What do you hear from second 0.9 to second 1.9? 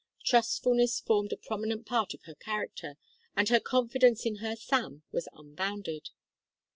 formed a prominent